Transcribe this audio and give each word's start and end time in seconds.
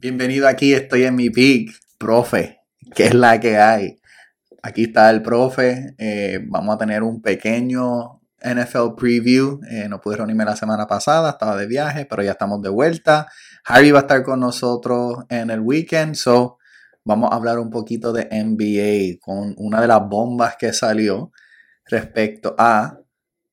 Bienvenido 0.00 0.46
aquí, 0.46 0.74
estoy 0.74 1.02
en 1.02 1.16
mi 1.16 1.28
pick, 1.28 1.72
profe, 1.98 2.60
que 2.94 3.06
es 3.06 3.14
la 3.14 3.40
que 3.40 3.58
hay. 3.58 3.98
Aquí 4.62 4.84
está 4.84 5.10
el 5.10 5.22
profe, 5.22 5.96
eh, 5.98 6.38
vamos 6.46 6.76
a 6.76 6.78
tener 6.78 7.02
un 7.02 7.20
pequeño 7.20 8.20
NFL 8.40 8.94
preview. 8.96 9.58
Eh, 9.68 9.88
no 9.88 10.00
pude 10.00 10.18
reunirme 10.18 10.44
la 10.44 10.54
semana 10.54 10.86
pasada, 10.86 11.30
estaba 11.30 11.56
de 11.56 11.66
viaje, 11.66 12.06
pero 12.06 12.22
ya 12.22 12.30
estamos 12.30 12.62
de 12.62 12.68
vuelta. 12.68 13.26
Harry 13.64 13.90
va 13.90 13.98
a 13.98 14.02
estar 14.02 14.22
con 14.22 14.38
nosotros 14.38 15.24
en 15.30 15.50
el 15.50 15.58
weekend, 15.58 16.14
so 16.14 16.58
vamos 17.04 17.32
a 17.32 17.34
hablar 17.34 17.58
un 17.58 17.70
poquito 17.70 18.12
de 18.12 18.28
NBA 18.30 19.18
con 19.20 19.56
una 19.58 19.80
de 19.80 19.88
las 19.88 20.08
bombas 20.08 20.54
que 20.56 20.72
salió 20.72 21.32
respecto 21.86 22.54
a 22.56 23.00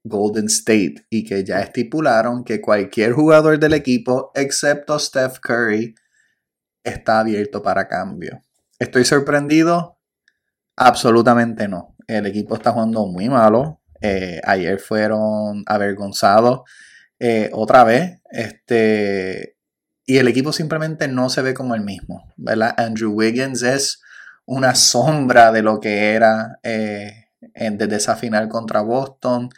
Golden 0.04 0.46
State 0.46 1.08
y 1.10 1.26
que 1.26 1.44
ya 1.44 1.62
estipularon 1.62 2.44
que 2.44 2.62
cualquier 2.62 3.14
jugador 3.14 3.58
del 3.58 3.74
equipo, 3.74 4.32
excepto 4.36 5.00
Steph 5.00 5.40
Curry, 5.40 5.96
está 6.86 7.20
abierto 7.20 7.62
para 7.62 7.88
cambio. 7.88 8.42
¿Estoy 8.80 9.04
sorprendido? 9.04 9.98
Absolutamente 10.76 11.68
no. 11.68 11.96
El 12.08 12.26
equipo 12.26 12.56
está 12.56 12.72
jugando 12.72 13.06
muy 13.08 13.30
malo. 13.30 13.82
Eh, 14.02 14.40
ayer 14.44 14.80
fueron 14.80 15.64
avergonzados 15.66 16.62
eh, 17.20 17.50
otra 17.54 17.84
vez. 17.84 18.22
Este, 18.30 19.58
y 20.06 20.18
el 20.18 20.28
equipo 20.28 20.54
simplemente 20.54 21.08
no 21.08 21.30
se 21.30 21.42
ve 21.42 21.54
como 21.54 21.76
el 21.76 21.82
mismo. 21.82 22.32
¿verdad? 22.38 22.76
Andrew 22.78 23.12
Wiggins 23.14 23.64
es 23.64 24.02
una 24.46 24.76
sombra 24.76 25.52
de 25.52 25.64
lo 25.64 25.80
que 25.80 26.14
era 26.14 26.60
eh, 26.64 27.30
desde 27.54 27.96
esa 27.96 28.16
final 28.16 28.48
contra 28.48 28.82
Boston. 28.82 29.50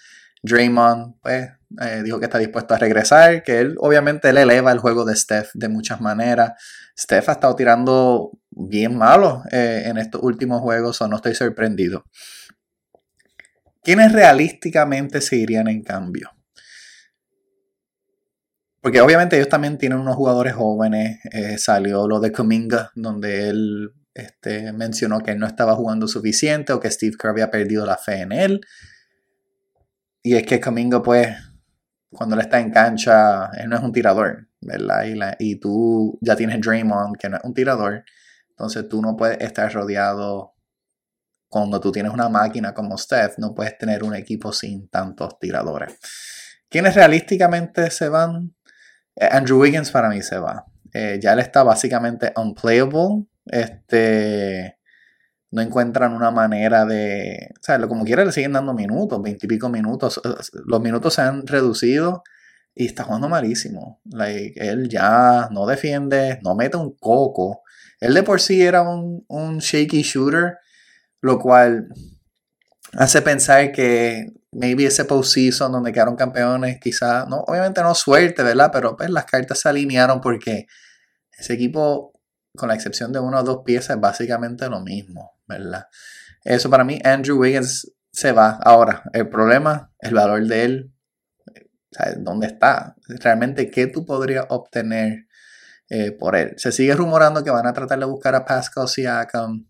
Draymond, 0.44 1.16
pues, 1.22 1.50
eh, 1.82 2.02
dijo 2.04 2.20
que 2.20 2.26
está 2.26 2.38
dispuesto 2.38 2.74
a 2.74 2.78
regresar, 2.78 3.44
que 3.44 3.60
él 3.60 3.76
obviamente 3.80 4.32
le 4.32 4.44
eleva 4.44 4.72
el 4.72 4.80
juego 4.80 5.06
de 5.06 5.16
Steph 5.16 5.50
de 5.54 5.70
muchas 5.70 6.00
maneras. 6.00 6.54
Steph 6.98 7.30
ha 7.30 7.34
estado 7.34 7.56
tirando 7.56 8.32
bien 8.50 8.98
malo 8.98 9.44
eh, 9.52 9.84
en 9.86 9.98
estos 9.98 10.22
últimos 10.24 10.62
juegos, 10.62 11.02
o 11.02 11.08
no 11.08 11.18
estoy 11.18 11.36
sorprendido. 11.36 12.06
¿Quiénes 13.84 14.12
realísticamente 14.12 15.22
seguirían 15.22 15.68
en 15.68 15.84
cambio? 15.84 16.32
Porque 18.82 19.02
obviamente 19.02 19.36
ellos 19.36 19.50
también 19.50 19.78
tienen 19.78 20.00
unos 20.00 20.16
jugadores 20.16 20.54
jóvenes. 20.54 21.20
Eh, 21.32 21.58
salió 21.58 22.08
lo 22.08 22.20
de 22.20 22.32
Kuminga, 22.32 22.92
donde 22.96 23.50
él 23.50 23.94
este, 24.14 24.72
mencionó 24.74 25.20
que 25.20 25.32
él 25.32 25.40
no 25.40 25.48
estaba 25.48 25.76
jugando 25.76 26.08
suficiente 26.08 26.74
o 26.74 26.80
que 26.80 26.90
Steve 26.90 27.16
Kerr 27.20 27.32
había 27.32 27.52
perdido 27.52 27.86
la 27.86 27.98
fe 27.98 28.22
en 28.22 28.32
él. 28.32 28.62
Y 30.24 30.36
es 30.36 30.44
que 30.44 30.60
Kuminga, 30.60 31.02
pues, 31.04 31.36
cuando 32.12 32.36
él 32.36 32.42
está 32.42 32.60
en 32.60 32.72
cancha, 32.72 33.50
él 33.58 33.70
no 33.70 33.78
es 33.78 33.84
un 33.84 33.92
tirador, 33.92 34.48
¿verdad? 34.62 35.04
Y, 35.40 35.60
tú 35.60 36.18
ya 36.22 36.36
tienes 36.36 36.62
Draymond, 36.62 37.18
que 37.18 37.30
no 37.30 37.38
es 37.38 37.44
un 37.44 37.54
tirador. 37.54 38.04
Entonces 38.50 38.88
tú 38.90 39.02
no 39.02 39.16
puedes 39.16 39.40
estar 39.42 39.72
rodeado 39.72 40.56
cuando 41.50 41.80
tú 41.80 41.92
tienes 41.92 42.12
una 42.12 42.30
máquina 42.30 42.74
como 42.74 42.98
Steph, 42.98 43.38
no 43.38 43.54
puedes 43.54 43.78
tener 43.78 44.04
un 44.04 44.16
equipo 44.16 44.52
sin 44.52 44.90
tantos 44.90 45.40
tiradores. 45.40 45.98
¿Quiénes 46.70 46.96
realísticamente 46.96 47.90
se 47.90 48.10
van? 48.10 48.54
Eh, 49.16 49.30
Andrew 49.32 49.62
Wiggins 49.62 49.92
para 49.92 50.10
mí 50.10 50.22
se 50.22 50.38
va. 50.40 50.66
Eh, 50.94 51.20
ya 51.22 51.34
él 51.34 51.40
está 51.40 51.64
básicamente 51.64 52.34
unplayable. 52.36 53.26
Este, 53.46 54.77
no 55.52 55.62
encuentran 55.62 56.14
una 56.14 56.32
manera 56.32 56.86
de. 56.86 57.52
O 57.60 57.64
sea, 57.64 57.80
como 57.88 58.04
quiera 58.04 58.26
le 58.26 58.32
siguen 58.32 58.54
dando 58.54 58.74
minutos, 58.74 59.22
veintipico 59.22 59.70
minutos. 59.70 60.22
Los 60.66 60.82
minutos 60.82 61.14
se 61.14 61.22
han 61.22 61.48
reducido 61.48 62.24
y 62.76 62.86
está 62.86 63.04
jugando 63.04 63.30
malísimo. 63.30 64.02
él 64.56 64.90
ya 64.90 65.50
no 65.52 65.66
defiende, 65.66 66.40
no 66.44 66.56
mete 66.56 66.78
un 66.78 66.96
coco. 66.98 67.62
Él 68.00 68.14
de 68.14 68.24
por 68.24 68.42
sí 68.42 68.62
era 68.62 68.82
un, 68.84 69.26
un 69.28 69.58
shaky 69.60 70.04
shooter, 70.04 70.58
lo 71.22 71.40
cual 71.40 71.88
hace 72.94 73.22
pensar 73.22 73.72
que 73.72 74.28
maybe 74.52 74.86
ese 74.86 75.06
postseason 75.06 75.72
donde 75.72 75.92
quedaron 75.92 76.16
campeones, 76.16 76.80
quizá, 76.80 77.26
no, 77.26 77.38
obviamente 77.48 77.82
no 77.82 77.96
suerte, 77.96 78.44
¿verdad? 78.44 78.70
Pero 78.72 78.96
pues 78.96 79.10
las 79.10 79.26
cartas 79.26 79.60
se 79.60 79.70
alinearon 79.70 80.22
porque 80.22 80.68
ese 81.38 81.54
equipo, 81.54 82.14
con 82.56 82.70
la 82.70 82.76
excepción 82.76 83.12
de 83.12 83.20
una 83.20 83.42
o 83.42 83.44
dos 83.44 83.62
piezas, 83.66 83.96
es 83.96 84.02
básicamente 84.02 84.70
lo 84.70 84.82
mismo, 84.82 85.37
¿verdad? 85.48 85.88
Eso 86.44 86.70
para 86.70 86.84
mí, 86.84 87.00
Andrew 87.04 87.40
Wiggins 87.40 87.92
se 88.12 88.32
va. 88.32 88.60
Ahora, 88.64 89.04
el 89.14 89.30
problema, 89.30 89.92
el 90.00 90.14
valor 90.14 90.46
de 90.46 90.64
él, 90.64 90.94
¿dónde 92.18 92.48
está? 92.48 92.96
Realmente, 93.08 93.70
¿qué 93.70 93.88
tú 93.88 94.06
podrías 94.06 94.46
obtener 94.50 95.28
eh, 95.90 96.12
por 96.12 96.36
él? 96.36 96.54
Se 96.58 96.72
sigue 96.72 96.96
rumorando 96.96 97.44
que 97.44 97.52
van 97.52 97.68
a 97.68 97.74
tratar 97.74 98.00
de 98.00 98.06
buscar 98.06 98.36
a 98.36 98.46
Pascal 98.46 98.88
Siakam 98.88 99.68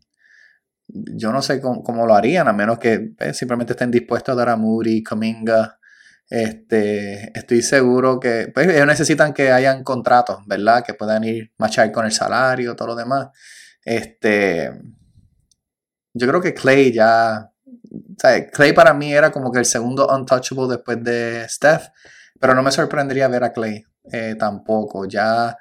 yo 0.87 1.31
no 1.31 1.41
sé 1.41 1.59
cómo, 1.61 2.05
lo 2.05 2.15
harían, 2.15 2.47
a 2.47 2.53
menos 2.53 2.79
que 2.79 3.13
eh, 3.19 3.33
simplemente 3.33 3.73
estén 3.73 3.91
dispuestos 3.91 4.33
a 4.33 4.37
dar 4.37 4.49
a 4.49 4.55
Moody, 4.55 5.03
Cominga. 5.03 5.79
Este, 6.29 7.37
estoy 7.37 7.61
seguro 7.61 8.19
que 8.19 8.51
pues, 8.53 8.67
ellos 8.67 8.85
necesitan 8.85 9.33
que 9.33 9.51
hayan 9.51 9.83
contratos, 9.83 10.39
¿verdad? 10.45 10.83
Que 10.85 10.93
puedan 10.93 11.23
ir 11.23 11.53
machar 11.57 11.91
con 11.91 12.05
el 12.05 12.11
salario, 12.11 12.75
todo 12.75 12.89
lo 12.89 12.95
demás. 12.95 13.29
Este, 13.83 14.71
yo 16.17 16.27
creo 16.27 16.41
que 16.41 16.53
Clay 16.53 16.91
ya. 16.91 17.51
Clay 18.51 18.73
para 18.73 18.93
mí 18.93 19.13
era 19.13 19.31
como 19.31 19.51
que 19.51 19.59
el 19.59 19.65
segundo 19.65 20.07
untouchable 20.07 20.67
después 20.67 21.03
de 21.03 21.45
Steph, 21.47 21.87
pero 22.39 22.53
no 22.55 22.63
me 22.63 22.71
sorprendería 22.71 23.27
ver 23.27 23.43
a 23.43 23.53
Clay 23.53 23.83
eh, 24.11 24.35
tampoco. 24.37 25.05
Ya 25.05 25.57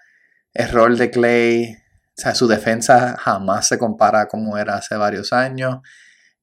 el 0.52 0.68
rol 0.70 0.96
de 0.96 1.10
Clay 1.10 1.76
o 2.18 2.22
sea, 2.22 2.34
su 2.34 2.46
defensa 2.46 3.14
jamás 3.18 3.68
se 3.68 3.78
compara 3.78 4.26
como 4.26 4.56
era 4.56 4.76
hace 4.76 4.96
varios 4.96 5.34
años. 5.34 5.80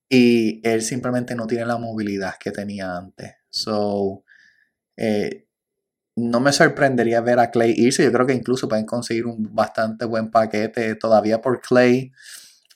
Y 0.07 0.61
él 0.67 0.83
simplemente 0.83 1.33
no 1.35 1.47
tiene 1.47 1.65
la 1.65 1.79
movilidad 1.79 2.35
que 2.39 2.51
tenía 2.51 2.95
antes. 2.95 3.33
So, 3.49 4.23
eh, 4.95 5.47
no 6.15 6.39
me 6.39 6.53
sorprendería 6.53 7.21
ver 7.21 7.39
a 7.39 7.49
Clay 7.49 7.73
irse. 7.75 8.03
Yo 8.03 8.11
creo 8.11 8.27
que 8.27 8.33
incluso 8.33 8.69
pueden 8.69 8.85
conseguir 8.85 9.25
un 9.25 9.55
bastante 9.55 10.05
buen 10.05 10.29
paquete 10.29 10.93
todavía 10.93 11.41
por 11.41 11.59
Clay. 11.61 12.11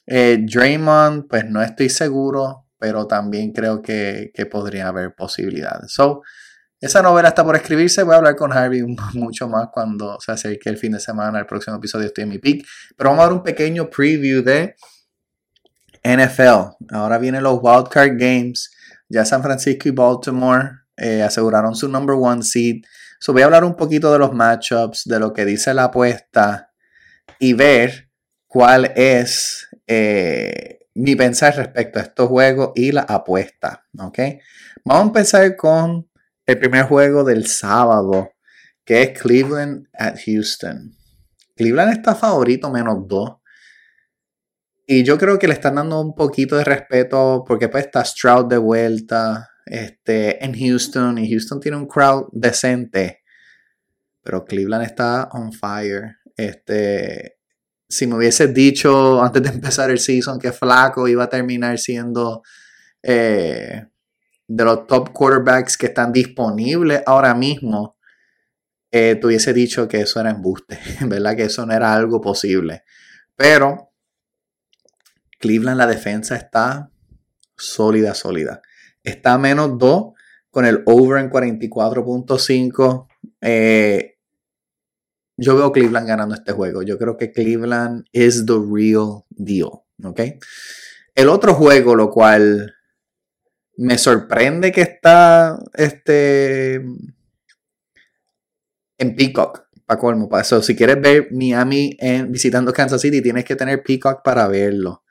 Eh, 0.08 0.40
Draymond, 0.42 1.28
pues 1.28 1.46
no 1.46 1.62
estoy 1.62 1.90
seguro, 1.90 2.66
pero 2.80 3.06
también 3.06 3.52
creo 3.52 3.82
que, 3.82 4.32
que 4.34 4.46
podría 4.46 4.88
haber 4.88 5.14
posibilidades. 5.14 5.92
So, 5.92 6.22
esa 6.80 7.02
novela 7.02 7.30
está 7.30 7.44
por 7.44 7.56
escribirse. 7.56 8.04
Voy 8.04 8.14
a 8.14 8.18
hablar 8.18 8.36
con 8.36 8.54
Harvey 8.54 8.84
mucho 9.14 9.48
más 9.48 9.70
cuando 9.72 10.18
se 10.20 10.32
acerque 10.32 10.70
el 10.70 10.78
fin 10.78 10.92
de 10.94 11.00
semana. 11.00 11.40
El 11.40 11.46
próximo 11.46 11.78
episodio 11.78 12.08
estoy 12.08 12.24
en 12.24 12.30
mi 12.30 12.38
pick. 12.38 12.66
Pero 12.96 13.10
vamos 13.10 13.24
a 13.24 13.28
dar 13.28 13.34
un 13.34 13.44
pequeño 13.44 13.90
preview 13.90 14.44
de 14.44 14.76
NFL. 16.04 16.76
Ahora 16.92 17.18
vienen 17.18 17.44
los 17.44 17.60
Wildcard 17.62 18.18
Games. 18.18 18.72
Ya 19.10 19.26
San 19.26 19.42
Francisco 19.42 19.88
y 19.88 19.92
Baltimore 19.92 20.70
eh, 20.98 21.24
aseguraron 21.24 21.76
su 21.76 21.88
number 21.90 22.16
one 22.20 22.44
seed. 22.44 22.84
So 23.20 23.34
voy 23.34 23.42
a 23.42 23.46
hablar 23.46 23.64
un 23.64 23.76
poquito 23.76 24.12
de 24.14 24.20
los 24.20 24.34
matchups, 24.34 25.06
de 25.06 25.20
lo 25.20 25.34
que 25.34 25.46
dice 25.46 25.74
la 25.74 25.86
apuesta 25.86 26.72
y 27.40 27.54
ver 27.54 28.12
cuál 28.46 28.92
es 28.96 29.67
eh, 29.88 30.80
mi 30.96 31.16
pensar 31.16 31.56
respecto 31.56 32.00
a 32.00 32.04
estos 32.04 32.28
juegos 32.28 32.72
y 32.76 32.92
la 32.92 33.02
apuesta. 33.02 33.86
¿ok? 33.98 34.20
Vamos 34.84 35.04
a 35.04 35.08
empezar 35.08 35.56
con 35.56 36.10
el 36.46 36.60
primer 36.60 36.84
juego 36.86 37.24
del 37.24 37.48
sábado, 37.48 38.32
que 38.84 39.02
es 39.04 39.20
Cleveland 39.20 39.88
at 39.94 40.18
Houston. 40.26 40.94
Cleveland 41.56 41.94
está 41.94 42.16
favorito 42.16 42.72
menos 42.72 43.08
2. 43.08 43.32
Y 44.90 45.04
yo 45.04 45.18
creo 45.18 45.38
que 45.38 45.48
le 45.48 45.54
están 45.54 45.76
dando 45.76 46.00
un 46.00 46.16
poquito 46.16 46.56
de 46.56 46.64
respeto 46.64 47.44
porque 47.46 47.68
pues 47.68 47.86
está 47.86 48.06
Stroud 48.06 48.46
de 48.46 48.58
vuelta 48.58 49.50
este, 49.66 50.44
en 50.44 50.58
Houston 50.58 51.18
y 51.18 51.30
Houston 51.30 51.60
tiene 51.60 51.78
un 51.78 51.88
crowd 51.88 52.28
decente. 52.32 53.24
Pero 54.24 54.46
Cleveland 54.46 54.86
está 54.86 55.30
on 55.34 55.52
fire. 55.52 56.18
Este, 56.36 57.37
si 57.90 58.08
me 58.08 58.16
hubiese 58.16 58.48
dicho 58.48 59.22
antes 59.22 59.44
de 59.44 59.50
empezar 59.50 59.90
el 59.90 60.00
season 60.00 60.40
que 60.40 60.52
Flaco 60.52 61.08
iba 61.08 61.24
a 61.24 61.30
terminar 61.30 61.78
siendo 61.80 62.44
eh, 63.02 63.86
de 64.48 64.64
los 64.64 64.88
top 64.88 65.12
quarterbacks 65.12 65.78
que 65.78 65.88
están 65.88 66.12
disponibles 66.12 67.02
ahora 67.06 67.34
mismo, 67.34 67.98
eh, 68.92 69.16
tuviese 69.16 69.54
dicho 69.54 69.88
que 69.88 70.02
eso 70.02 70.20
era 70.20 70.32
embuste, 70.32 70.80
¿verdad? 71.06 71.36
Que 71.36 71.44
eso 71.44 71.66
no 71.66 71.74
era 71.74 71.94
algo 71.94 72.22
posible. 72.22 72.84
Pero 73.36 73.92
Cleveland, 75.40 75.78
la 75.78 75.88
defensa 75.88 76.36
está 76.36 76.90
sólida, 77.56 78.14
sólida. 78.14 78.62
Está 79.04 79.34
a 79.34 79.38
menos 79.38 79.78
2 79.78 80.14
con 80.50 80.66
el 80.66 80.84
over 80.86 81.20
en 81.22 81.30
44.5. 81.30 83.08
Eh, 83.42 84.17
yo 85.38 85.56
veo 85.56 85.72
Cleveland 85.72 86.08
ganando 86.08 86.36
este 86.36 86.52
juego. 86.52 86.82
Yo 86.82 86.98
creo 86.98 87.16
que 87.16 87.32
Cleveland 87.32 88.06
is 88.12 88.46
the 88.46 88.54
real 88.54 89.24
deal. 89.30 89.70
¿Ok? 90.04 90.22
El 91.16 91.30
otro 91.30 91.54
juego, 91.54 91.96
lo 91.96 92.10
cual 92.10 92.76
me 93.78 93.98
sorprende 93.98 94.72
que 94.72 94.82
está 94.82 95.58
este, 95.76 96.76
en 98.98 99.16
Peacock. 99.16 99.68
para. 99.86 100.66
Si 100.66 100.76
quieres 100.76 101.00
ver 101.00 101.30
Miami 101.32 101.96
en, 102.00 102.32
visitando 102.32 102.74
Kansas 102.74 103.00
City, 103.00 103.22
tienes 103.22 103.46
que 103.46 103.56
tener 103.56 103.84
Peacock 103.84 104.22
para 104.24 104.48
verlo. 104.48 105.04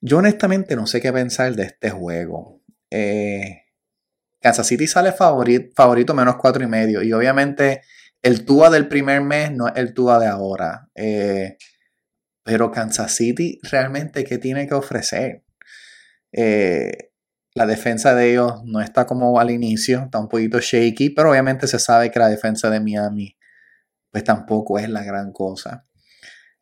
Yo 0.00 0.18
honestamente 0.18 0.74
no 0.74 0.86
sé 0.86 1.00
qué 1.00 1.12
pensar 1.12 1.54
de 1.54 1.64
este 1.64 1.90
juego. 1.90 2.60
Eh, 2.90 3.62
Kansas 4.40 4.66
City 4.66 4.86
sale 4.86 5.12
favorito, 5.12 5.72
favorito 5.76 6.12
menos 6.12 6.36
cuatro 6.36 6.64
y 6.64 6.66
medio. 6.66 7.02
Y 7.02 7.12
obviamente 7.12 7.82
el 8.24 8.46
Tua 8.46 8.70
del 8.70 8.88
primer 8.88 9.20
mes 9.20 9.52
no 9.52 9.68
es 9.68 9.74
el 9.76 9.92
Tua 9.92 10.18
de 10.18 10.26
ahora. 10.26 10.88
Eh, 10.94 11.58
pero 12.42 12.70
Kansas 12.70 13.14
City 13.14 13.60
realmente, 13.70 14.24
¿qué 14.24 14.38
tiene 14.38 14.66
que 14.66 14.74
ofrecer? 14.74 15.44
Eh, 16.32 17.12
la 17.54 17.66
defensa 17.66 18.14
de 18.14 18.32
ellos 18.32 18.62
no 18.64 18.80
está 18.80 19.06
como 19.06 19.38
al 19.38 19.50
inicio, 19.50 20.04
está 20.04 20.18
un 20.18 20.28
poquito 20.28 20.58
shaky, 20.58 21.10
pero 21.10 21.30
obviamente 21.30 21.66
se 21.68 21.78
sabe 21.78 22.10
que 22.10 22.18
la 22.18 22.28
defensa 22.28 22.70
de 22.70 22.80
Miami 22.80 23.36
pues 24.10 24.24
tampoco 24.24 24.78
es 24.78 24.88
la 24.88 25.02
gran 25.02 25.32
cosa. 25.32 25.86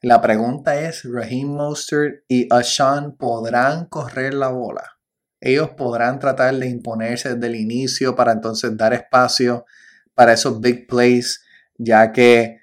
La 0.01 0.21
pregunta 0.21 0.81
es, 0.81 1.05
Raheem 1.05 1.49
Mostert 1.49 2.25
y 2.27 2.49
Ashan 2.53 3.17
podrán 3.17 3.87
correr 3.87 4.35
la 4.35 4.49
bola. 4.49 4.99
Ellos 5.39 5.71
podrán 5.77 6.19
tratar 6.19 6.55
de 6.57 6.69
imponerse 6.69 7.35
desde 7.35 7.47
el 7.47 7.57
inicio 7.57 8.17
para 8.17 8.33
entonces 8.33 8.77
dar 8.77 8.95
espacio 8.95 9.65
para 10.15 10.33
esos 10.33 10.61
big 10.61 10.87
plays, 10.87 11.42
ya 11.83 12.13
que 12.13 12.61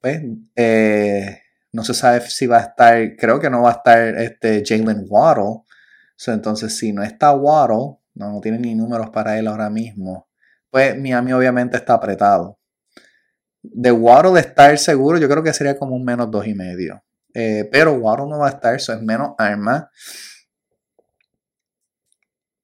pues, 0.00 0.22
eh, 0.56 1.42
no 1.72 1.84
se 1.84 1.94
sabe 1.94 2.20
si 2.28 2.46
va 2.46 2.58
a 2.58 2.60
estar, 2.60 3.16
creo 3.16 3.40
que 3.40 3.50
no 3.50 3.62
va 3.62 3.70
a 3.70 3.72
estar 3.74 4.18
este 4.18 4.62
Jalen 4.64 5.06
Waddle. 5.08 5.62
entonces, 6.26 6.76
si 6.76 6.92
no 6.92 7.02
está 7.02 7.32
Waddle, 7.32 7.98
no, 8.14 8.32
no 8.32 8.40
tiene 8.40 8.58
ni 8.58 8.74
números 8.74 9.10
para 9.10 9.38
él 9.38 9.46
ahora 9.46 9.70
mismo, 9.70 10.28
pues 10.70 10.98
Miami 10.98 11.32
obviamente 11.32 11.76
está 11.76 11.94
apretado 11.94 12.58
de 13.62 13.92
Waddle 13.92 14.40
estar 14.40 14.76
seguro, 14.78 15.18
yo 15.18 15.28
creo 15.28 15.42
que 15.42 15.52
sería 15.52 15.78
como 15.78 15.94
un 15.94 16.04
menos 16.04 16.30
dos 16.30 16.46
y 16.46 16.54
medio. 16.54 17.02
Eh, 17.34 17.68
pero 17.70 17.94
Waddle 17.94 18.28
no 18.28 18.38
va 18.38 18.48
a 18.48 18.50
estar, 18.50 18.74
eso 18.74 18.92
es 18.92 19.00
menos 19.00 19.34
arma. 19.38 19.90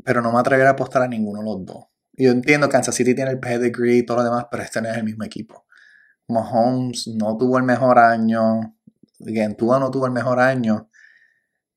Pero 0.04 0.20
no 0.20 0.32
me 0.32 0.40
atrevería 0.40 0.70
a 0.70 0.72
apostar 0.72 1.02
a 1.02 1.08
ninguno 1.08 1.40
de 1.40 1.44
los 1.44 1.64
dos. 1.64 1.84
Yo 2.12 2.30
entiendo 2.30 2.66
que 2.68 2.72
Kansas 2.72 2.94
City 2.94 3.14
tiene 3.14 3.30
el 3.30 3.38
pedigree 3.38 3.98
y 3.98 4.02
todo 4.02 4.18
lo 4.18 4.24
demás, 4.24 4.46
pero 4.50 4.62
este 4.62 4.82
no 4.82 4.88
es 4.88 4.96
el 4.96 5.04
mismo 5.04 5.24
equipo. 5.24 5.66
Mahomes 6.28 7.08
no 7.08 7.36
tuvo 7.36 7.58
el 7.58 7.64
mejor 7.64 7.98
año. 7.98 8.76
Gentua 9.18 9.78
no 9.78 9.90
tuvo 9.90 10.06
el 10.06 10.12
mejor 10.12 10.40
año. 10.40 10.88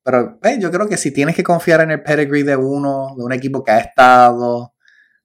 Pero 0.04 0.38
yo 0.58 0.70
creo 0.70 0.88
que 0.88 0.96
si 0.96 1.12
tienes 1.12 1.36
que 1.36 1.44
confiar 1.44 1.80
en 1.80 1.92
el 1.92 2.02
pedigree 2.02 2.44
de 2.44 2.56
uno, 2.56 3.14
de 3.16 3.24
un 3.24 3.32
equipo 3.32 3.62
que 3.62 3.70
ha 3.70 3.78
estado, 3.78 4.74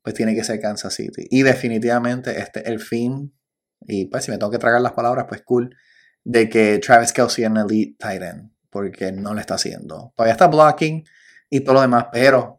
pues 0.01 0.15
tiene 0.15 0.35
que 0.35 0.44
ser 0.44 0.59
Kansas 0.59 0.94
City. 0.94 1.27
Y 1.29 1.44
definitivamente 1.44 2.39
este 2.39 2.62
es 2.62 2.68
el 2.68 2.79
fin 2.79 3.33
y 3.81 4.06
pues 4.06 4.25
si 4.25 4.31
me 4.31 4.38
tengo 4.38 4.51
que 4.51 4.57
tragar 4.57 4.81
las 4.81 4.94
palabras, 4.94 5.25
pues 5.27 5.41
cool, 5.44 5.75
de 6.24 6.50
que 6.50 6.79
Travis 6.79 7.13
Kelsey 7.13 7.44
es 7.45 7.50
un 7.50 7.57
elite 7.57 7.95
tight 7.97 8.21
end, 8.21 8.51
porque 8.69 9.12
no 9.12 9.33
lo 9.33 9.39
está 9.39 9.56
haciendo. 9.56 10.13
Todavía 10.15 10.33
está 10.33 10.47
blocking 10.47 11.03
y 11.50 11.62
todo 11.62 11.75
lo 11.75 11.81
demás, 11.81 12.07
pero 12.12 12.57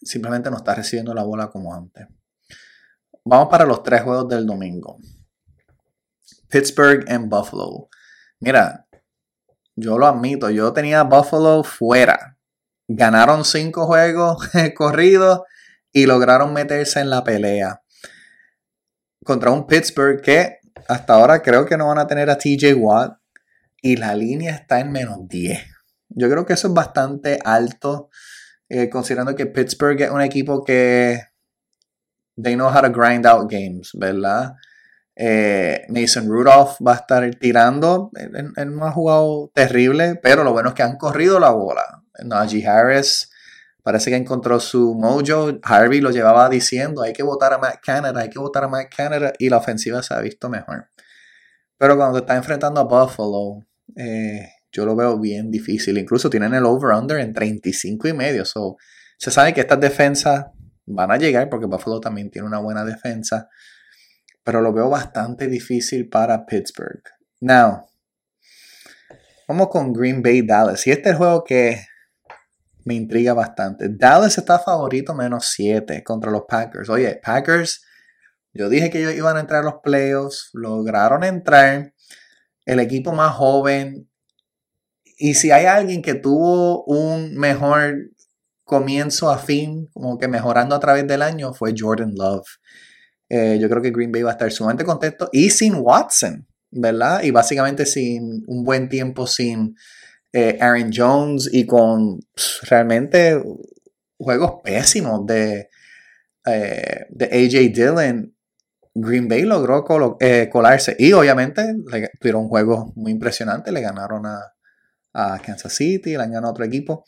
simplemente 0.00 0.50
no 0.50 0.56
está 0.56 0.74
recibiendo 0.74 1.14
la 1.14 1.22
bola 1.22 1.48
como 1.48 1.74
antes. 1.74 2.06
Vamos 3.24 3.48
para 3.48 3.64
los 3.64 3.82
tres 3.82 4.02
juegos 4.02 4.28
del 4.28 4.46
domingo. 4.46 4.98
Pittsburgh 6.52 7.04
en 7.08 7.30
Buffalo. 7.30 7.88
Mira, 8.38 8.86
yo 9.74 9.96
lo 9.96 10.06
admito, 10.06 10.50
yo 10.50 10.72
tenía 10.74 11.02
Buffalo 11.02 11.64
fuera. 11.64 12.36
Ganaron 12.86 13.44
cinco 13.44 13.86
juegos 13.86 14.50
corridos 14.76 15.40
y 15.92 16.04
lograron 16.04 16.52
meterse 16.52 17.00
en 17.00 17.08
la 17.08 17.24
pelea 17.24 17.80
contra 19.24 19.50
un 19.50 19.66
Pittsburgh 19.66 20.20
que 20.20 20.58
hasta 20.88 21.14
ahora 21.14 21.42
creo 21.42 21.64
que 21.64 21.76
no 21.76 21.88
van 21.88 21.98
a 21.98 22.06
tener 22.06 22.28
a 22.28 22.36
TJ 22.36 22.74
Watt 22.74 23.18
y 23.80 23.96
la 23.96 24.14
línea 24.14 24.54
está 24.54 24.80
en 24.80 24.92
menos 24.92 25.28
10. 25.28 25.58
Yo 26.10 26.28
creo 26.28 26.44
que 26.44 26.52
eso 26.52 26.68
es 26.68 26.74
bastante 26.74 27.38
alto, 27.44 28.10
eh, 28.68 28.90
considerando 28.90 29.34
que 29.34 29.46
Pittsburgh 29.46 30.00
es 30.00 30.10
un 30.10 30.20
equipo 30.20 30.64
que 30.64 31.20
they 32.40 32.54
know 32.54 32.68
how 32.68 32.82
to 32.82 32.90
grind 32.90 33.26
out 33.26 33.50
games, 33.50 33.90
¿verdad? 33.94 34.52
Eh, 35.14 35.86
Rudolph 36.24 36.76
va 36.86 36.92
a 36.92 36.96
estar 36.96 37.34
tirando. 37.36 38.10
Él, 38.14 38.74
no 38.74 38.86
ha 38.86 38.92
jugado 38.92 39.50
terrible, 39.54 40.18
pero 40.22 40.44
lo 40.44 40.52
bueno 40.52 40.70
es 40.70 40.74
que 40.74 40.82
han 40.82 40.96
corrido 40.96 41.38
la 41.38 41.50
bola. 41.50 42.02
Najee 42.24 42.66
Harris 42.66 43.32
Parece 43.82 44.10
que 44.10 44.16
encontró 44.16 44.60
su 44.60 44.94
mojo. 44.94 45.58
Harvey 45.62 46.00
lo 46.00 46.10
llevaba 46.10 46.48
diciendo, 46.48 47.02
hay 47.02 47.12
que 47.12 47.24
votar 47.24 47.52
a 47.52 47.58
Matt 47.58 47.80
Canada, 47.84 48.20
hay 48.20 48.30
que 48.30 48.38
votar 48.38 48.64
a 48.64 48.68
Matt 48.68 48.94
Canada 48.94 49.32
y 49.38 49.48
la 49.48 49.56
ofensiva 49.56 50.02
se 50.02 50.14
ha 50.14 50.20
visto 50.20 50.48
mejor. 50.48 50.86
Pero 51.78 51.96
cuando 51.96 52.18
está 52.18 52.36
enfrentando 52.36 52.80
a 52.80 52.84
Buffalo, 52.84 53.66
eh, 53.96 54.48
yo 54.70 54.86
lo 54.86 54.94
veo 54.94 55.18
bien 55.18 55.50
difícil. 55.50 55.98
Incluso 55.98 56.30
tienen 56.30 56.54
el 56.54 56.64
over-under 56.64 57.18
en 57.18 57.32
35 57.32 58.06
y 58.06 58.12
medio. 58.12 58.44
Se 58.44 59.30
sabe 59.32 59.52
que 59.52 59.62
estas 59.62 59.80
defensas 59.80 60.46
van 60.86 61.10
a 61.10 61.16
llegar 61.16 61.48
porque 61.48 61.66
Buffalo 61.66 62.00
también 62.00 62.30
tiene 62.30 62.46
una 62.46 62.60
buena 62.60 62.84
defensa. 62.84 63.48
Pero 64.44 64.60
lo 64.60 64.72
veo 64.72 64.88
bastante 64.88 65.46
difícil 65.46 66.08
para 66.08 66.46
Pittsburgh. 66.46 67.02
Now, 67.40 67.86
vamos 69.48 69.68
con 69.68 69.92
Green 69.92 70.22
Bay 70.22 70.42
Dallas. 70.42 70.86
Y 70.86 70.90
este 70.90 71.08
es 71.08 71.12
el 71.12 71.16
juego 71.16 71.44
que 71.44 71.84
me 72.84 72.94
intriga 72.94 73.34
bastante. 73.34 73.86
Dallas 73.88 74.38
está 74.38 74.58
favorito 74.58 75.14
menos 75.14 75.46
7 75.46 76.02
contra 76.02 76.30
los 76.30 76.42
Packers. 76.48 76.88
Oye, 76.88 77.20
Packers, 77.22 77.84
yo 78.52 78.68
dije 78.68 78.90
que 78.90 79.00
ellos 79.00 79.14
iban 79.14 79.36
a 79.36 79.40
entrar 79.40 79.62
a 79.62 79.64
los 79.64 79.80
playoffs, 79.82 80.50
lograron 80.52 81.24
entrar. 81.24 81.94
El 82.64 82.80
equipo 82.80 83.12
más 83.12 83.34
joven. 83.34 84.08
Y 85.18 85.34
si 85.34 85.50
hay 85.50 85.66
alguien 85.66 86.02
que 86.02 86.14
tuvo 86.14 86.84
un 86.84 87.36
mejor 87.36 88.10
comienzo 88.64 89.30
a 89.30 89.38
fin, 89.38 89.88
como 89.92 90.18
que 90.18 90.28
mejorando 90.28 90.74
a 90.74 90.80
través 90.80 91.06
del 91.06 91.22
año, 91.22 91.52
fue 91.52 91.74
Jordan 91.76 92.14
Love. 92.14 92.46
Eh, 93.34 93.58
yo 93.58 93.66
creo 93.70 93.80
que 93.80 93.90
Green 93.90 94.12
Bay 94.12 94.20
va 94.20 94.28
a 94.28 94.32
estar 94.34 94.52
sumamente 94.52 94.84
contento 94.84 95.30
y 95.32 95.48
sin 95.48 95.76
Watson, 95.76 96.46
¿verdad? 96.70 97.22
Y 97.22 97.30
básicamente 97.30 97.86
sin 97.86 98.44
un 98.46 98.62
buen 98.62 98.90
tiempo 98.90 99.26
sin 99.26 99.74
eh, 100.34 100.58
Aaron 100.60 100.90
Jones 100.94 101.48
y 101.50 101.64
con 101.64 102.20
realmente 102.64 103.42
juegos 104.18 104.60
pésimos 104.62 105.24
de, 105.24 105.70
eh, 106.44 107.06
de 107.08 107.24
AJ 107.24 107.72
Dillon, 107.74 108.36
Green 108.94 109.26
Bay 109.28 109.44
logró 109.44 109.82
colarse 109.82 110.94
y 110.98 111.14
obviamente 111.14 111.74
tuvieron 112.20 112.48
juegos 112.48 112.94
muy 112.96 113.12
impresionantes, 113.12 113.72
le 113.72 113.80
ganaron 113.80 114.26
a, 114.26 114.52
a 115.14 115.38
Kansas 115.38 115.72
City, 115.72 116.10
le 116.18 116.22
han 116.22 116.32
ganado 116.32 116.48
a 116.48 116.50
otro 116.50 116.66
equipo. 116.66 117.06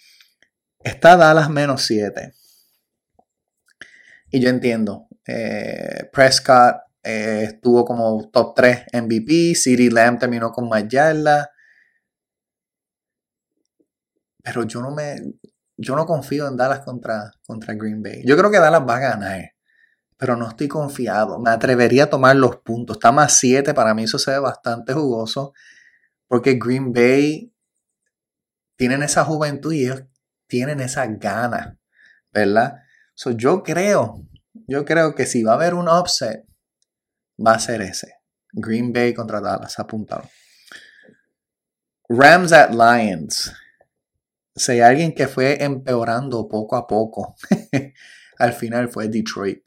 Está 0.78 1.19
Dallas 1.19 1.50
menos 1.50 1.83
7. 1.83 2.33
Y 4.31 4.40
yo 4.40 4.49
entiendo, 4.49 5.07
Prescott 6.12 6.76
estuvo 7.02 7.85
como 7.85 8.28
top 8.31 8.54
3 8.54 8.87
MVP, 8.93 9.54
City 9.54 9.90
Lamb 9.90 10.19
terminó 10.19 10.50
con 10.50 10.69
más 10.69 10.85
pero 14.45 14.64
yo 14.64 14.83
no 14.83 14.90
me, 14.90 15.16
yo 15.76 15.97
no 15.97 16.04
confío 16.04 16.47
en 16.47 16.57
Dallas 16.57 16.81
contra, 16.81 17.33
contra 17.47 17.75
Green 17.75 18.02
Bay. 18.02 18.23
Yo 18.26 18.37
creo 18.37 18.50
que 18.50 18.59
Dallas 18.59 18.83
va 18.87 18.97
a 18.97 19.00
ganar, 19.00 19.54
pero 20.19 20.37
no 20.37 20.49
estoy 20.49 20.69
confiado. 20.69 21.38
Me 21.38 21.50
atrevería 21.50 22.04
a 22.04 22.11
tomar 22.11 22.37
los 22.37 22.59
puntos. 22.59 22.99
Está 22.99 23.11
más 23.11 23.33
7, 23.38 23.73
para 23.73 23.95
mí 23.95 24.04
eso 24.04 24.19
se 24.19 24.33
ve 24.33 24.38
bastante 24.38 24.93
jugoso, 24.93 25.54
porque 26.28 26.59
Green 26.62 26.93
Bay 26.93 27.54
tienen 28.76 29.02
esa 29.02 29.25
juventud 29.25 29.73
y 29.73 29.85
ellos 29.85 30.04
tienen 30.47 30.81
esa 30.81 31.07
gana, 31.07 31.78
¿verdad? 32.31 32.83
So, 33.14 33.31
yo 33.31 33.62
creo, 33.62 34.26
yo 34.66 34.85
creo 34.85 35.14
que 35.14 35.26
si 35.26 35.42
va 35.42 35.52
a 35.52 35.54
haber 35.56 35.75
un 35.75 35.88
upset, 35.88 36.47
va 37.44 37.54
a 37.54 37.59
ser 37.59 37.83
ese. 37.83 38.14
Green 38.52 38.92
Bay 38.92 39.14
contra 39.14 39.40
Dallas, 39.40 39.78
apuntado. 39.78 40.28
Rams 42.09 42.52
at 42.52 42.71
Lions 42.71 43.52
si 44.56 44.73
hay 44.73 44.80
alguien 44.80 45.14
que 45.14 45.26
fue 45.26 45.62
empeorando 45.62 46.49
poco 46.49 46.76
a 46.76 46.87
poco, 46.87 47.35
al 48.38 48.52
final 48.52 48.88
fue 48.88 49.09
Detroit. 49.09 49.62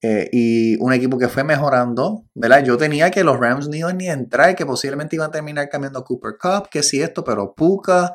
Eh, 0.00 0.28
y 0.32 0.76
un 0.82 0.92
equipo 0.92 1.16
que 1.16 1.28
fue 1.28 1.44
mejorando, 1.44 2.26
¿verdad? 2.34 2.62
Yo 2.62 2.76
tenía 2.76 3.10
que 3.10 3.24
los 3.24 3.38
Rams 3.38 3.68
ni 3.68 3.78
iban 3.78 3.96
ni 3.96 4.08
entrar, 4.08 4.54
que 4.54 4.66
posiblemente 4.66 5.16
iban 5.16 5.28
a 5.28 5.32
terminar 5.32 5.70
cambiando 5.70 6.04
Cooper 6.04 6.34
Cup, 6.38 6.68
que 6.70 6.82
sí 6.82 7.00
esto, 7.00 7.24
pero 7.24 7.54
Puka 7.54 8.14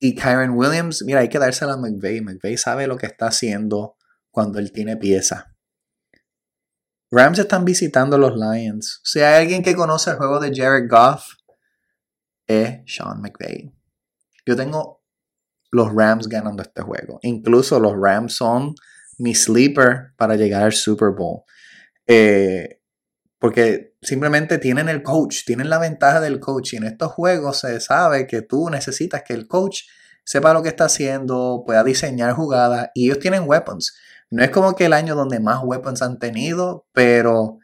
y 0.00 0.16
Kyron 0.16 0.50
Williams, 0.50 1.04
mira, 1.04 1.20
hay 1.20 1.28
que 1.28 1.38
dársela 1.38 1.74
a 1.74 1.76
McVeigh. 1.76 2.22
McVeigh 2.22 2.56
sabe 2.56 2.88
lo 2.88 2.96
que 2.96 3.06
está 3.06 3.26
haciendo 3.26 3.96
cuando 4.32 4.58
él 4.58 4.72
tiene 4.72 4.96
pieza. 4.96 5.54
Rams 7.12 7.38
están 7.38 7.64
visitando 7.64 8.16
los 8.16 8.32
Lions. 8.34 9.00
Si 9.04 9.20
hay 9.20 9.42
alguien 9.42 9.62
que 9.62 9.76
conoce 9.76 10.10
el 10.10 10.16
juego 10.16 10.40
de 10.40 10.50
Jared 10.52 10.88
Goff, 10.88 11.34
es 12.46 12.80
Sean 12.86 13.20
McVeigh. 13.20 13.70
Yo 14.46 14.56
tengo 14.56 15.04
los 15.70 15.94
Rams 15.94 16.26
ganando 16.26 16.62
este 16.62 16.82
juego. 16.82 17.18
Incluso 17.22 17.78
los 17.78 17.92
Rams 17.96 18.34
son 18.34 18.74
mi 19.18 19.34
sleeper 19.34 20.14
para 20.16 20.36
llegar 20.36 20.62
al 20.62 20.72
Super 20.72 21.10
Bowl. 21.10 21.42
Eh, 22.06 22.80
Porque 23.38 23.96
simplemente 24.00 24.58
tienen 24.58 24.88
el 24.88 25.02
coach, 25.02 25.44
tienen 25.44 25.68
la 25.68 25.78
ventaja 25.78 26.20
del 26.20 26.40
coach. 26.40 26.72
Y 26.72 26.76
en 26.76 26.84
estos 26.84 27.12
juegos 27.12 27.60
se 27.60 27.78
sabe 27.80 28.26
que 28.26 28.40
tú 28.40 28.70
necesitas 28.70 29.22
que 29.22 29.34
el 29.34 29.46
coach 29.46 29.82
sepa 30.24 30.54
lo 30.54 30.62
que 30.62 30.68
está 30.70 30.84
haciendo, 30.84 31.62
pueda 31.66 31.84
diseñar 31.84 32.32
jugadas. 32.32 32.88
Y 32.94 33.06
ellos 33.06 33.18
tienen 33.18 33.44
weapons. 33.46 33.98
No 34.32 34.42
es 34.42 34.48
como 34.48 34.74
que 34.74 34.86
el 34.86 34.94
año 34.94 35.14
donde 35.14 35.40
más 35.40 35.62
weapons 35.62 36.00
han 36.00 36.18
tenido, 36.18 36.86
pero 36.92 37.58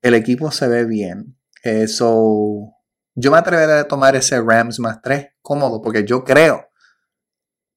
el 0.00 0.14
equipo 0.14 0.50
se 0.50 0.66
ve 0.66 0.86
bien. 0.86 1.36
Eso. 1.62 2.72
yo 3.14 3.30
me 3.30 3.36
atrevería 3.36 3.80
a 3.80 3.88
tomar 3.88 4.16
ese 4.16 4.40
Rams 4.40 4.80
más 4.80 5.02
3 5.02 5.34
cómodo, 5.42 5.82
porque 5.82 6.04
yo 6.04 6.24
creo, 6.24 6.70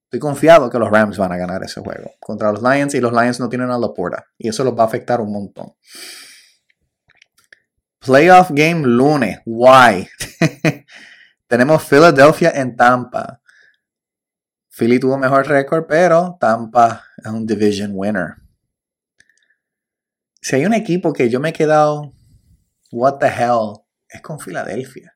estoy 0.05 0.21
confiado 0.21 0.69
que 0.69 0.79
los 0.79 0.89
Rams 0.89 1.17
van 1.17 1.33
a 1.33 1.37
ganar 1.37 1.61
ese 1.63 1.81
juego 1.81 2.11
contra 2.21 2.53
los 2.53 2.61
Lions 2.61 2.95
y 2.95 3.01
los 3.01 3.11
Lions 3.11 3.41
no 3.41 3.49
tienen 3.49 3.71
a 3.71 3.77
la 3.77 3.93
puerta. 3.93 4.25
Y 4.37 4.47
eso 4.47 4.63
los 4.63 4.73
va 4.73 4.83
a 4.83 4.87
afectar 4.87 5.19
un 5.19 5.33
montón. 5.33 5.73
Playoff 7.99 8.51
game 8.51 8.87
lunes. 8.87 9.41
Why? 9.45 10.07
Tenemos 11.47 11.83
Philadelphia 11.83 12.53
en 12.55 12.77
Tampa. 12.77 13.41
Philly 14.69 14.97
tuvo 14.97 15.17
mejor 15.17 15.45
récord, 15.45 15.85
pero 15.87 16.37
Tampa 16.39 17.03
es 17.23 17.31
un 17.31 17.45
division 17.45 17.91
winner. 17.93 18.35
Si 20.41 20.55
hay 20.55 20.65
un 20.65 20.73
equipo 20.73 21.13
que 21.13 21.29
yo 21.29 21.39
me 21.39 21.49
he 21.49 21.53
quedado, 21.53 22.13
what 22.91 23.17
the 23.19 23.27
hell, 23.27 23.83
es 24.07 24.21
con 24.21 24.39
Filadelfia. 24.39 25.15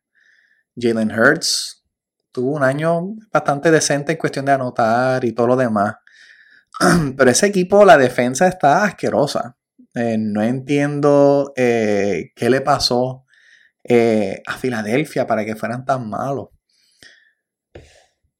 Jalen 0.75 1.11
Hurts 1.11 1.83
tuvo 2.31 2.55
un 2.55 2.63
año 2.63 3.15
bastante 3.31 3.71
decente 3.71 4.13
en 4.13 4.17
cuestión 4.17 4.45
de 4.45 4.51
anotar 4.51 5.23
y 5.23 5.31
todo 5.31 5.47
lo 5.47 5.55
demás. 5.55 5.95
Pero 7.17 7.29
ese 7.29 7.47
equipo, 7.47 7.85
la 7.85 7.97
defensa 7.97 8.47
está 8.47 8.83
asquerosa. 8.83 9.57
Eh, 9.95 10.17
no 10.17 10.41
entiendo 10.41 11.53
eh, 11.55 12.31
qué 12.35 12.49
le 12.49 12.61
pasó 12.61 13.25
eh, 13.83 14.41
a 14.47 14.57
Filadelfia 14.57 15.27
para 15.27 15.45
que 15.45 15.55
fueran 15.55 15.85
tan 15.85 16.09
malos. 16.09 16.49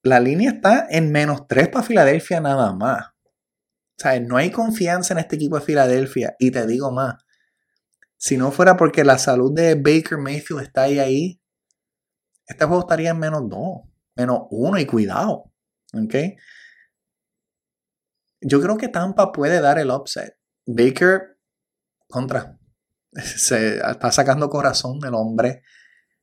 La 0.02 0.20
línea 0.20 0.52
está 0.52 0.88
en 0.90 1.12
menos 1.12 1.48
3 1.48 1.70
para 1.70 1.86
Filadelfia 1.86 2.42
nada 2.42 2.74
más. 2.74 3.13
No 4.22 4.38
hay 4.38 4.52
confianza 4.52 5.14
en 5.14 5.20
este 5.20 5.36
equipo 5.36 5.58
de 5.58 5.66
Filadelfia. 5.66 6.36
Y 6.40 6.52
te 6.52 6.66
digo 6.68 6.92
más. 6.92 7.16
Si 8.18 8.38
no 8.38 8.52
fuera 8.52 8.78
porque 8.78 9.04
la 9.04 9.18
salud 9.18 9.54
de 9.54 9.76
Baker 9.76 10.18
Mayfield 10.18 10.62
está 10.62 10.84
ahí, 10.84 11.42
este 12.46 12.66
juego 12.66 12.82
estaría 12.82 13.12
en 13.12 13.20
menos 13.20 13.50
2, 13.50 13.60
menos 14.16 14.40
1 14.50 14.80
y 14.80 14.86
cuidado. 14.86 15.52
¿Ok? 15.94 16.16
Yo 18.42 18.62
creo 18.62 18.78
que 18.78 18.90
Tampa 18.90 19.32
puede 19.32 19.62
dar 19.62 19.80
el 19.80 19.90
upset. 19.90 20.38
Baker 20.66 21.38
contra. 22.08 22.58
Se 23.12 23.78
está 23.78 24.12
sacando 24.12 24.50
corazón 24.50 25.00
el 25.06 25.14
hombre. 25.14 25.64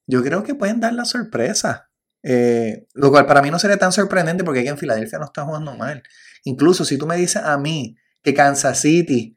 Yo 0.06 0.22
creo 0.22 0.42
que 0.42 0.54
pueden 0.54 0.80
dar 0.80 0.92
la 0.92 1.04
sorpresa. 1.04 1.89
Eh, 2.22 2.86
lo 2.94 3.10
cual 3.10 3.26
para 3.26 3.42
mí 3.42 3.50
no 3.50 3.58
sería 3.58 3.78
tan 3.78 3.92
sorprendente 3.92 4.44
porque 4.44 4.60
aquí 4.60 4.68
en 4.68 4.78
Filadelfia 4.78 5.18
no 5.18 5.26
está 5.26 5.44
jugando 5.44 5.74
mal. 5.76 6.02
Incluso 6.44 6.84
si 6.84 6.98
tú 6.98 7.06
me 7.06 7.16
dices 7.16 7.42
a 7.42 7.56
mí 7.58 7.96
que 8.22 8.34
Kansas 8.34 8.80
City 8.80 9.36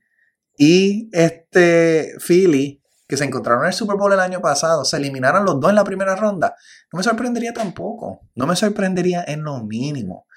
y 0.57 1.09
este 1.13 2.15
Philly, 2.25 2.81
que 3.07 3.17
se 3.17 3.25
encontraron 3.25 3.63
en 3.63 3.67
el 3.67 3.73
Super 3.73 3.97
Bowl 3.97 4.13
el 4.13 4.19
año 4.19 4.41
pasado, 4.41 4.85
se 4.85 4.97
eliminaron 4.97 5.45
los 5.45 5.59
dos 5.59 5.69
en 5.69 5.75
la 5.75 5.83
primera 5.83 6.15
ronda, 6.15 6.55
no 6.91 6.97
me 6.97 7.03
sorprendería 7.03 7.53
tampoco. 7.53 8.21
No 8.35 8.45
me 8.45 8.55
sorprendería 8.55 9.23
en 9.27 9.43
lo 9.43 9.63
mínimo. 9.63 10.27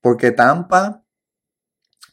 Porque 0.00 0.30
Tampa 0.30 1.02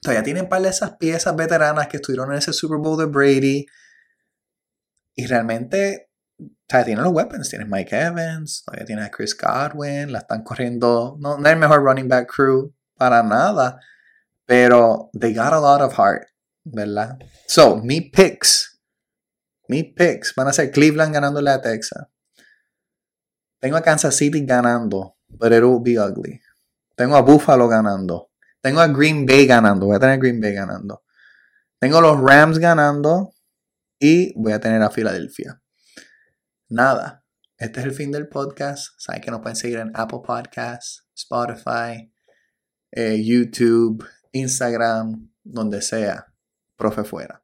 todavía 0.02 0.24
tienen 0.24 0.50
par 0.50 0.62
de 0.62 0.70
esas 0.70 0.98
piezas 0.98 1.36
veteranas 1.36 1.88
que 1.88 1.98
estuvieron 1.98 2.32
en 2.32 2.40
ese 2.40 2.54
Super 2.54 2.80
Bowl 2.80 2.98
de 2.98 3.06
Brady. 3.06 3.66
Y 5.16 5.28
realmente, 5.28 6.10
sea, 6.70 6.84
tienen 6.84 7.04
los 7.04 7.14
weapons. 7.14 7.50
Tienes 7.50 7.68
Mike 7.68 7.96
Evans, 7.96 8.64
todavía 8.66 8.86
tienes 8.86 9.06
a 9.06 9.12
Chris 9.12 9.36
Godwin, 9.38 10.12
la 10.12 10.20
están 10.20 10.44
corriendo. 10.44 11.18
No, 11.20 11.38
es 11.38 11.46
el 11.46 11.58
mejor 11.58 11.84
running 11.84 12.08
back 12.08 12.28
crew 12.28 12.74
para 12.98 13.24
nada. 13.24 13.80
Pero 14.46 15.10
they 15.14 15.34
got 15.34 15.54
a 15.54 15.60
lot 15.60 15.82
of 15.82 15.94
heart, 15.94 16.28
¿verdad? 16.64 17.18
So, 17.48 17.78
mi 17.78 18.02
picks. 18.02 18.80
Mi 19.68 19.84
picks 19.84 20.34
van 20.36 20.48
a 20.48 20.54
ser 20.54 20.72
Cleveland 20.72 21.14
ganándole 21.14 21.50
a 21.50 21.62
Texas. 21.62 22.08
Tengo 23.60 23.78
a 23.78 23.82
Kansas 23.82 24.16
City 24.16 24.46
ganando, 24.46 25.16
but 25.30 25.54
it 25.54 25.64
will 25.64 25.82
be 25.82 25.98
ugly. 25.98 26.42
Tengo 26.96 27.16
a 27.16 27.22
Buffalo 27.22 27.70
ganando. 27.70 28.30
Tengo 28.62 28.82
a 28.82 28.88
Green 28.88 29.26
Bay 29.26 29.48
ganando. 29.48 29.86
Voy 29.86 29.96
a 29.96 30.00
tener 30.00 30.16
a 30.16 30.18
Green 30.18 30.42
Bay 30.42 30.54
ganando. 30.54 31.04
Tengo 31.80 32.02
los 32.02 32.20
Rams 32.20 32.60
ganando. 32.60 33.34
Y 34.00 34.34
voy 34.36 34.52
a 34.52 34.60
tener 34.60 34.82
a 34.82 34.90
Filadelfia. 34.90 35.63
Nada. 36.74 37.24
Este 37.56 37.82
es 37.82 37.86
el 37.86 37.92
fin 37.92 38.12
del 38.12 38.28
podcast. 38.28 38.96
Saben 38.98 39.22
que 39.22 39.30
nos 39.30 39.42
pueden 39.42 39.56
seguir 39.56 39.78
en 39.78 39.92
Apple 39.94 40.22
Podcasts, 40.26 41.08
Spotify, 41.16 42.12
eh, 42.90 43.24
YouTube, 43.24 44.04
Instagram, 44.32 45.32
donde 45.44 45.84
sea. 45.84 46.34
Profe 46.76 47.04
fuera. 47.04 47.43